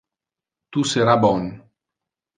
[0.71, 1.47] Tu sera bon.